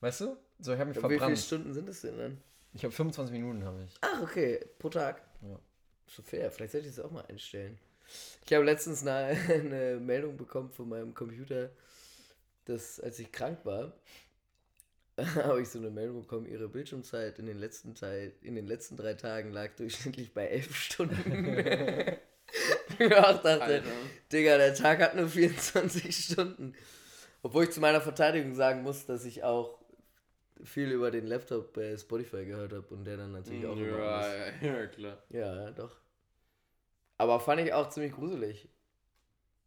[0.01, 0.37] Weißt du?
[0.59, 1.39] So, ich habe mich Wie viele verbrannt.
[1.39, 2.41] Stunden sind es denn dann?
[2.73, 3.95] Ich habe 25 Minuten, habe ich.
[4.01, 4.65] Ach, okay.
[4.79, 5.21] Pro Tag.
[5.43, 5.59] Ja.
[6.07, 6.51] So fair.
[6.51, 7.79] Vielleicht sollte ich das auch mal einstellen.
[8.47, 11.71] Ich habe letztens eine, eine Meldung bekommen von meinem Computer,
[12.65, 13.93] dass als ich krank war,
[15.37, 18.97] habe ich so eine Meldung bekommen, ihre Bildschirmzeit in den letzten Teil, in den letzten
[18.97, 21.17] drei Tagen lag durchschnittlich bei elf Stunden.
[22.89, 23.83] ich mir auch dachte,
[24.33, 26.75] Digga, der Tag hat nur 24 Stunden.
[27.43, 29.79] Obwohl ich zu meiner Verteidigung sagen muss, dass ich auch
[30.63, 34.63] viel über den Laptop bei Spotify gehört habe und der dann natürlich auch ist.
[34.63, 35.23] ja, klar.
[35.29, 35.97] Ja, doch.
[37.19, 38.69] Aber fand ich auch ziemlich gruselig.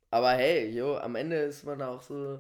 [0.10, 2.39] Aber hey, jo, am Ende ist man auch so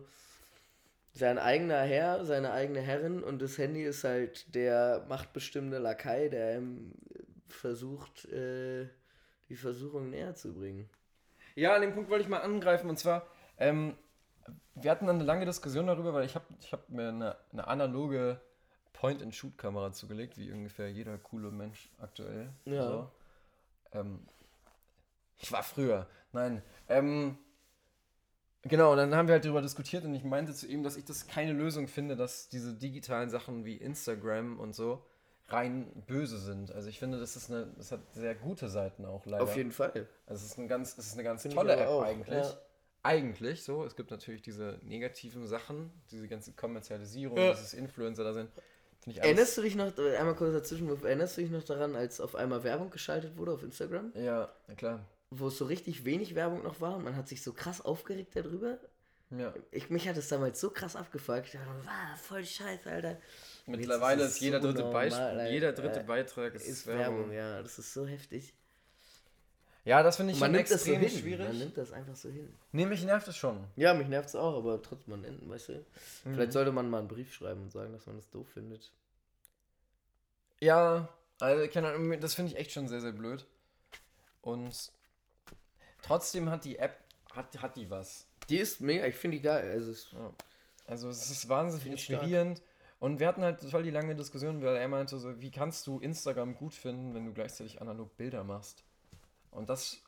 [1.17, 6.57] sein eigener Herr, seine eigene Herrin und das Handy ist halt der machtbestimmende Lakai, der
[6.57, 6.93] ihm
[7.47, 8.87] versucht, äh,
[9.49, 10.89] die Versuchung näher zu bringen.
[11.55, 13.25] Ja, an dem Punkt wollte ich mal angreifen und zwar,
[13.57, 13.97] ähm,
[14.75, 17.67] wir hatten dann eine lange Diskussion darüber, weil ich habe ich hab mir eine, eine
[17.67, 18.39] analoge
[18.93, 22.49] Point-and-Shoot-Kamera zugelegt, wie ungefähr jeder coole Mensch aktuell.
[22.65, 22.83] Ja.
[22.83, 23.11] So.
[23.93, 24.19] Ähm,
[25.39, 26.07] ich war früher.
[26.31, 26.61] Nein.
[26.89, 27.37] Ähm,
[28.69, 31.05] genau, und dann haben wir halt darüber diskutiert und ich meinte zu ihm, dass ich
[31.05, 35.03] das keine Lösung finde, dass diese digitalen Sachen wie Instagram und so
[35.49, 36.71] rein böse sind.
[36.71, 39.43] Also ich finde, das ist eine, das hat sehr gute Seiten auch leider.
[39.43, 40.07] Auf jeden Fall.
[40.25, 42.35] Also es ist eine ganz, es ist eine ganz Finde tolle App auch, eigentlich.
[42.35, 42.53] ja.
[43.03, 43.85] Eigentlich so.
[43.85, 47.51] Es gibt natürlich diese negativen Sachen, diese ganze Kommerzialisierung, Ja.
[47.53, 48.49] dieses Influencer da sind.
[49.15, 52.63] Erinnerst du dich noch, einmal kurz dazwischen, erinnerst du dich noch daran, als auf einmal
[52.65, 54.11] Werbung geschaltet wurde auf Instagram?
[54.15, 55.05] Ja, na klar.
[55.29, 58.35] Wo es so richtig wenig Werbung noch war und man hat sich so krass aufgeregt
[58.35, 58.77] darüber?
[59.29, 59.53] Ja.
[59.71, 61.47] Ich, mich hat es damals so krass abgefuckt.
[61.47, 63.17] Ich dachte, wow, voll scheiße, Alter.
[63.65, 66.03] Mittlerweile ist ist jeder so dritte, normal, jeder dritte Ja.
[66.03, 67.17] Beitrag ist, Ist Werbung.
[67.17, 68.53] Werbung, ja, das ist so heftig.
[69.83, 71.19] Ja, das finde ich man schon nimmt das so extrem hin.
[71.19, 71.47] schwierig.
[71.47, 72.53] Man nimmt das einfach so hin.
[72.71, 73.63] Nee, mich nervt es schon.
[73.75, 75.73] Ja, mich nervt es auch, aber trotzdem man enden, weißt du?
[75.73, 76.33] Mhm.
[76.33, 78.91] Vielleicht sollte man mal einen Brief schreiben und sagen, dass man das doof findet.
[80.59, 81.09] Ja,
[81.39, 83.45] also Ahnung, das finde ich echt schon sehr, sehr blöd.
[84.41, 84.91] Und
[86.07, 86.97] trotzdem hat die App,
[87.33, 88.27] hat, hat die was.
[88.49, 89.71] Die ist mega, ich finde die geil.
[89.71, 90.33] Also, es, Ja.
[90.87, 92.21] Also es ist wahnsinnig stark.
[92.21, 92.61] inspirierend.
[92.99, 95.99] Und wir hatten halt voll die lange Diskussion, weil er meinte so, wie kannst du
[95.99, 98.83] Instagram gut finden, wenn du gleichzeitig analog Bilder machst?
[99.51, 100.01] Und das,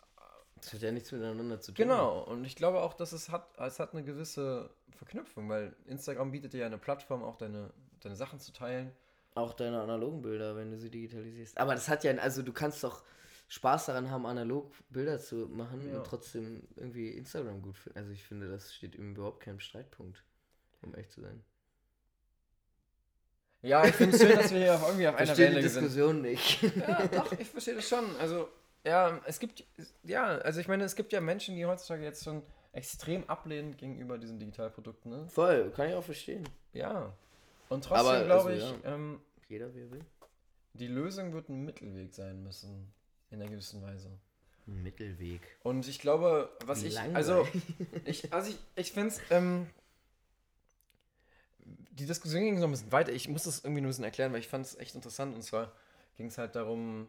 [0.56, 1.76] das hat ja nichts miteinander zu tun.
[1.76, 6.32] genau, und ich glaube auch, dass es hat, es hat eine gewisse Verknüpfung, weil Instagram
[6.32, 8.92] bietet dir ja eine Plattform, auch deine, deine Sachen zu teilen.
[9.36, 11.58] Auch deine analogen Bilder, wenn du sie digitalisierst.
[11.58, 13.04] Aber das hat ja, also du kannst doch
[13.50, 15.98] Spaß daran haben, analog Bilder zu machen Ja.
[15.98, 18.00] und trotzdem irgendwie Instagram gut finden.
[18.00, 20.24] Also ich finde, das steht überhaupt keinem Streitpunkt,
[20.82, 21.44] um echt zu sein.
[23.62, 25.82] Ja, ich finde es schön, dass wir hier auch irgendwie auf einer Welle sind.
[25.84, 26.62] Diskussion nicht.
[26.62, 28.06] Ja, doch, ich verstehe das schon.
[28.18, 28.48] Also,
[28.86, 29.66] ja, es gibt,
[30.04, 34.18] ja, also ich meine, es gibt ja Menschen, die heutzutage jetzt schon extrem ablehnen gegenüber
[34.18, 35.28] diesen Digitalprodukten, ne?
[35.28, 36.48] Voll, kann ich auch verstehen.
[36.72, 37.12] Ja.
[37.68, 40.06] Und trotzdem glaube also, ich, ähm, Jeder wie er will.
[40.76, 42.94] die Lösung wird ein Mittelweg sein müssen.
[43.32, 44.10] In einer gewissen Weise.
[44.68, 45.42] Ein Mittelweg.
[45.64, 47.16] Und ich glaube, was ich, langweilig.
[47.16, 47.48] also,
[48.06, 49.68] ich, also ich, ich finde es, ähm,
[51.92, 53.12] die Diskussion ging so ein bisschen weiter.
[53.12, 55.36] Ich muss das irgendwie nur ein bisschen erklären, weil ich fand es echt interessant.
[55.36, 55.72] Und zwar
[56.18, 57.08] ging es halt darum,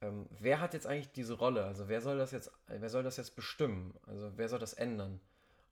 [0.00, 1.64] ähm, wer hat jetzt eigentlich diese Rolle?
[1.64, 3.94] Also wer soll das jetzt, wer soll das jetzt bestimmen?
[4.06, 5.20] Also wer soll das ändern?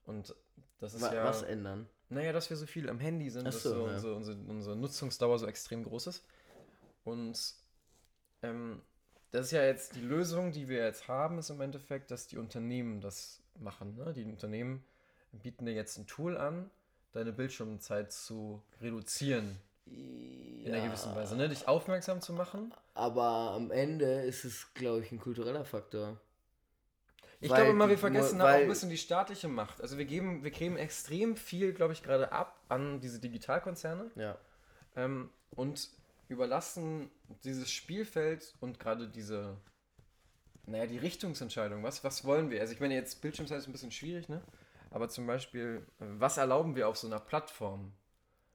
[0.05, 0.35] Und
[0.79, 1.87] das ist Wa ja, Was ändern?
[2.09, 3.93] naja, dass wir so viel am Handy sind, Ach dass so, so ja.
[3.93, 6.23] unsere, unsere, unsere Nutzungsdauer so extrem groß ist.
[7.03, 7.53] Und
[8.43, 8.81] ähm,
[9.31, 12.37] das ist ja jetzt die Lösung, die wir jetzt haben, ist im Endeffekt, dass die
[12.37, 13.95] Unternehmen das machen.
[13.95, 14.13] Ne?
[14.13, 14.83] Die Unternehmen
[15.31, 16.69] bieten dir jetzt ein Tool an,
[17.13, 21.47] deine Bildschirmzeit zu reduzieren in einer gewissen Weise, ne?
[21.49, 22.73] dich aufmerksam zu machen.
[22.93, 26.17] Aber am Ende ist es, glaube ich, ein kultureller Faktor.
[27.39, 29.81] Ich Weil glaube mal, wir vergessen da auch weil- ein bisschen die staatliche Macht.
[29.81, 34.09] Also wir geben, wir geben extrem viel, glaube ich, gerade ab an diese Digitalkonzerne.
[34.15, 34.37] Ja.
[34.95, 35.89] ähm, und
[36.29, 37.09] überlassen
[37.43, 39.57] dieses Spielfeld und gerade diese,
[40.65, 41.83] naja, die Richtungsentscheidung.
[41.83, 42.61] Was, was wollen wir?
[42.61, 44.41] Also ich meine, jetzt Bildschirmzeit ist ein bisschen schwierig, ne?
[44.89, 47.93] Aber zum Beispiel, was erlauben wir auf so einer Plattform?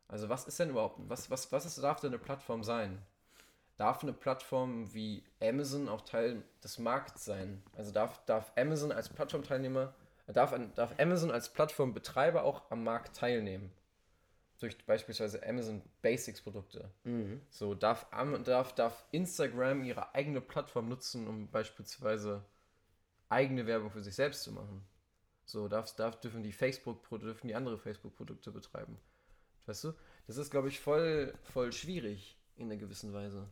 [0.09, 3.03] Also was ist denn überhaupt, was, was, was ist, darf denn eine Plattform sein?
[3.77, 7.63] Darf eine Plattform wie Amazon auch Teil des Markts sein?
[7.77, 9.95] Also darf, darf Amazon als Plattformteilnehmer,
[10.27, 13.73] darf, darf Amazon als Plattformbetreiber auch am Markt teilnehmen?
[14.63, 16.89] Durch beispielsweise Amazon Basics Produkte.
[17.03, 17.41] Mhm.
[17.51, 18.07] So, darf,
[18.45, 22.45] darf, darf Instagram ihre eigene Plattform nutzen, um beispielsweise
[23.29, 24.87] eigene Werbung für sich selbst zu machen.
[25.47, 29.01] So, darf, darf, dürfen die Facebook, dürfen die andere Facebook-Produkte betreiben.
[29.67, 29.95] Weißt du?
[30.29, 33.49] Das ist, glaube ich, voll, voll schwierig in einer gewissen Weise.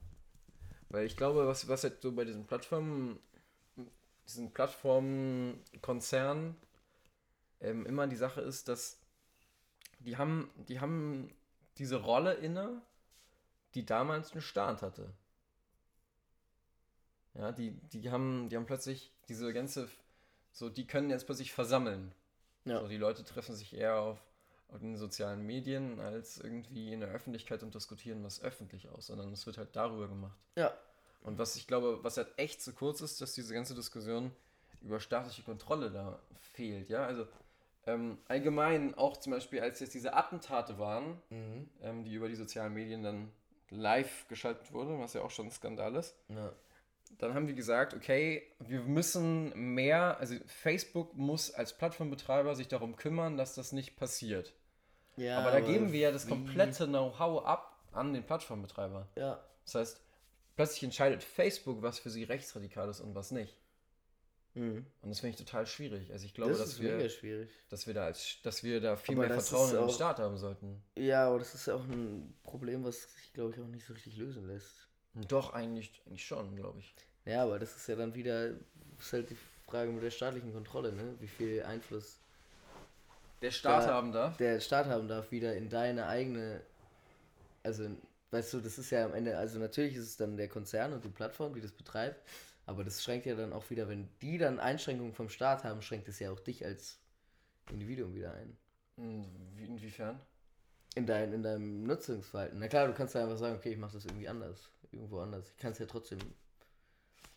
[0.90, 3.18] Weil ich glaube, was, was halt so bei diesen Plattformen,
[4.28, 6.54] diesen Plattformkonzernen
[7.60, 8.99] ähm, immer die Sache ist, dass
[10.00, 11.32] die haben, die haben
[11.78, 12.82] diese Rolle inne,
[13.74, 15.12] die damals ein Staat hatte.
[17.34, 19.88] Ja, die, die haben, die haben plötzlich diese ganze,
[20.52, 22.12] so, die können jetzt plötzlich versammeln.
[22.64, 22.80] Ja.
[22.80, 24.18] So, die Leute treffen sich eher auf,
[24.68, 29.32] auf den sozialen Medien als irgendwie in der Öffentlichkeit und diskutieren was öffentlich aus, sondern
[29.32, 30.38] es wird halt darüber gemacht.
[30.56, 30.72] Ja.
[31.22, 34.32] Und was ich glaube, was halt echt zu kurz ist, dass diese ganze Diskussion
[34.82, 36.18] über staatliche Kontrolle da
[36.54, 37.26] fehlt, ja, also
[37.86, 41.68] ähm, allgemein auch zum Beispiel, als jetzt diese Attentate waren, Mhm.
[41.82, 43.30] ähm, die über die sozialen Medien dann
[43.70, 46.52] live geschaltet wurden, was ja auch schon ein Skandal ist, Ja.
[47.18, 52.96] dann haben die gesagt, okay, wir müssen mehr, also Facebook muss als Plattformbetreiber sich darum
[52.96, 54.52] kümmern, dass das nicht passiert.
[55.16, 59.06] ja aber da geben wir ja das komplette Know-how ab an den Plattformbetreiber.
[59.16, 59.42] Ja.
[59.64, 60.00] Das heißt,
[60.56, 63.56] plötzlich entscheidet Facebook, was für sie rechtsradikal ist und was nicht.
[64.54, 64.84] Mhm.
[65.02, 66.10] Und das finde ich total schwierig.
[66.12, 67.50] Also ich glaube, das dass ist wir, mega schwierig.
[67.68, 70.36] dass wir da als, dass wir da viel Aber mehr Vertrauen in den Staat haben
[70.36, 70.82] sollten.
[70.96, 73.92] Ja, aber das ist ja auch ein Problem, was sich, glaube ich, auch nicht so
[73.92, 74.88] richtig lösen lässt.
[75.28, 76.94] Doch, eigentlich, eigentlich schon, glaube ich.
[77.26, 78.48] Ja, aber das ist ja dann wieder,
[78.98, 79.36] ist halt die
[79.66, 81.14] Frage mit der staatlichen Kontrolle, ne?
[81.20, 82.18] Wie viel Einfluss
[83.42, 84.36] Der Staat Da- haben darf.
[84.36, 86.60] der Staat haben darf, wieder in deine eigene,
[87.62, 87.88] also,
[88.32, 91.04] weißt du, das ist ja am Ende, also natürlich ist es dann der Konzern und
[91.04, 92.20] die Plattform, die das betreibt,
[92.70, 96.06] aber das schränkt ja dann auch wieder, wenn die dann Einschränkungen vom Staat haben, schränkt
[96.08, 97.00] es ja auch dich als
[97.72, 98.56] Individuum wieder ein.
[98.96, 100.20] Wie- Inwiefern?
[100.94, 102.58] In, dein, in deinem Nutzungsverhalten.
[102.60, 104.70] Na klar, du kannst ja einfach sagen, okay, ich mache das irgendwie anders.
[104.92, 105.50] Irgendwo anders.
[105.50, 106.20] Ich kann es ja trotzdem.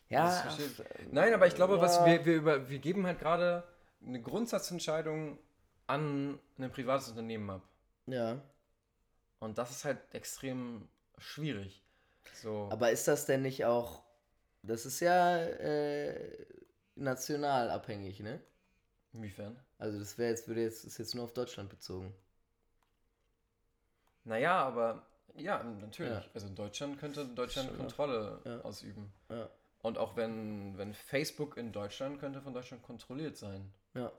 [0.09, 0.29] Ja.
[0.29, 0.69] Verstehe
[1.11, 2.05] Nein, aber ich glaube, was ja.
[2.05, 3.63] wir, wir, über, wir geben halt gerade
[4.05, 5.39] eine Grundsatzentscheidung
[5.87, 7.67] an ein privates Unternehmen ab.
[8.05, 8.39] Ja.
[9.39, 11.83] Und das ist halt extrem schwierig.
[12.35, 12.69] So.
[12.71, 14.02] Aber ist das denn nicht auch.
[14.63, 16.45] Das ist ja äh,
[16.95, 18.41] national abhängig, ne?
[19.13, 19.59] Inwiefern?
[19.77, 22.13] Also das wäre jetzt, würde jetzt, ist jetzt nur auf Deutschland bezogen.
[24.23, 26.13] Naja, aber Ja, natürlich.
[26.13, 26.23] Ja.
[26.33, 28.61] Also in Deutschland könnte Deutschland Schon, Kontrolle ja.
[28.61, 29.11] ausüben.
[29.29, 29.49] Ja.
[29.81, 33.71] Und auch wenn, wenn Facebook in Deutschland könnte von Deutschland kontrolliert sein.
[33.93, 34.11] Ja.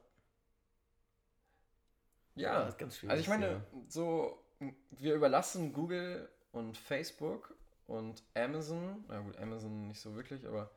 [2.37, 3.11] Ja, schwierig.
[3.11, 4.45] also ich meine, so,
[4.91, 7.55] wir überlassen Google und Facebook
[7.87, 10.71] und Amazon, na gut, Amazon nicht so wirklich, aber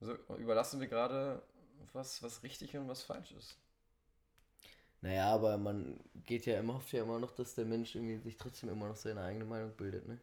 [0.00, 1.42] so überlassen wir gerade,
[1.92, 3.56] was, was richtig und was falsch ist.
[5.02, 8.36] Naja, aber man geht ja immer, hofft ja immer noch, dass der Mensch irgendwie sich
[8.36, 10.20] trotzdem immer noch seine eigene Meinung bildet, ne?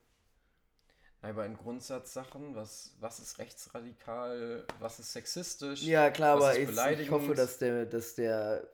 [1.21, 5.81] Aber in Grundsatzsachen, was, was ist rechtsradikal, was ist sexistisch?
[5.81, 8.69] Ja, klar, was aber ist ich, ich hoffe, dass der, dass der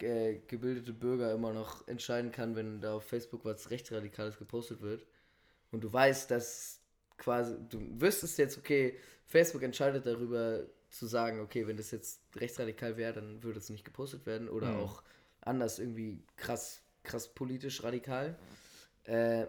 [0.00, 5.06] äh, gebildete Bürger immer noch entscheiden kann, wenn da auf Facebook was Rechtsradikales gepostet wird.
[5.70, 6.81] Und du weißt, dass
[7.22, 12.96] quasi, du wüsstest jetzt, okay, Facebook entscheidet darüber zu sagen, okay, wenn das jetzt rechtsradikal
[12.96, 14.48] wäre, dann würde es nicht gepostet werden.
[14.48, 14.80] Oder Mhm.
[14.80, 15.02] auch
[15.40, 18.36] anders irgendwie krass, krass politisch radikal.
[19.04, 19.46] Äh,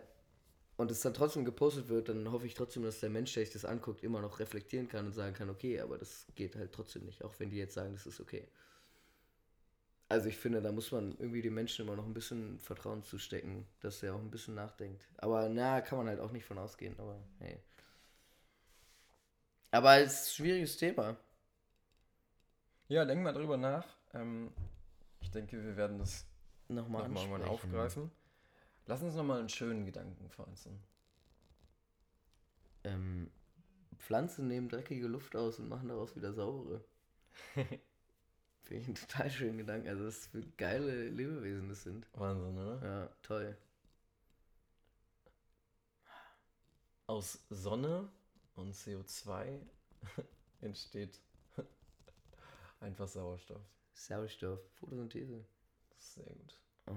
[0.77, 3.53] und es dann trotzdem gepostet wird, dann hoffe ich trotzdem, dass der Mensch, der sich
[3.53, 7.05] das anguckt, immer noch reflektieren kann und sagen kann, okay, aber das geht halt trotzdem
[7.05, 8.47] nicht, auch wenn die jetzt sagen, das ist okay.
[10.13, 13.65] Also ich finde, da muss man irgendwie den Menschen immer noch ein bisschen Vertrauen zustecken,
[13.79, 15.07] dass er auch ein bisschen nachdenkt.
[15.17, 17.57] Aber na, kann man halt auch nicht von ausgehen, aber hey.
[19.71, 21.17] Aber es ist ein schwieriges Thema.
[22.89, 23.87] Ja, denk mal drüber nach.
[24.13, 24.53] Ähm,
[25.19, 26.27] ich denke, wir werden das
[26.67, 27.49] Nochmal irgendwann ansprechen.
[27.49, 28.11] aufgreifen.
[28.85, 30.79] Lass uns nochmal einen schönen Gedanken pflanzen.
[32.83, 33.31] Ähm,
[33.97, 36.85] Pflanzen nehmen dreckige Luft aus und machen daraus wieder saubere.
[38.63, 39.87] Finde ich einen total schönen Gedanken.
[39.89, 42.07] Also, was für geile Lebewesen das sind.
[42.13, 42.81] Wahnsinn, oder?
[42.83, 43.57] Ja, toll.
[47.07, 48.09] Aus Sonne
[48.55, 49.59] und CO2
[50.61, 51.19] entsteht
[52.79, 53.61] einfach Sauerstoff.
[53.93, 55.43] Sauerstoff, Photosynthese.
[55.97, 56.55] Sehr gut.
[56.87, 56.95] Oh,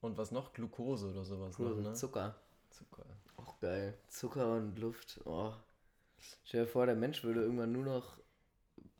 [0.00, 0.52] Und was noch?
[0.52, 1.56] Glucose oder sowas.
[1.58, 1.92] cool, noch, ne?
[1.94, 2.34] Zucker.
[2.70, 3.06] Zucker.
[3.36, 3.96] Auch geil.
[4.08, 5.20] Zucker und Luft.
[5.24, 5.52] Oh.
[6.44, 8.18] Stell dir vor, der Mensch würde irgendwann nur noch.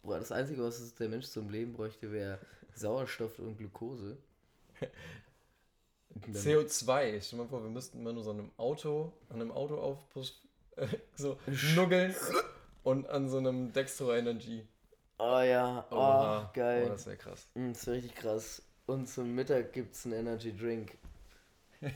[0.03, 2.39] Boah, das Einzige, was der Mensch zum Leben bräuchte, wäre
[2.75, 4.17] Sauerstoff und Glucose.
[6.15, 7.21] Und dann- CO2.
[7.21, 9.77] Stell dir mal vor, wir müssten immer nur so an einem Auto, an einem Auto
[9.79, 10.41] aufpus
[10.77, 11.39] äh, so
[11.77, 12.15] nuggeln
[12.83, 14.67] und an so einem Dextro Energy.
[15.19, 16.51] Oh ja, oh, Oha.
[16.53, 16.85] geil.
[16.87, 17.47] Oh, das wäre krass.
[17.55, 18.63] Mm, Das wäre richtig krass.
[18.87, 20.99] Und zum Mittag gibt es einen Energy Drink.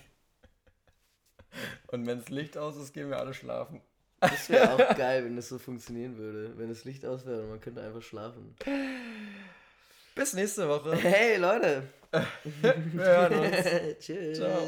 [1.88, 3.81] Und wenn das Licht aus ist, gehen wir alle schlafen.
[4.20, 6.52] Das wäre auch geil, wenn das so funktionieren würde.
[6.57, 8.55] Wenn das Licht aus wäre und man könnte einfach schlafen.
[10.14, 10.94] Bis nächste Woche.
[10.96, 11.83] Hey Leute!
[12.62, 13.98] Wir hören uns.
[14.00, 14.38] Tschüss.
[14.38, 14.61] Ciao.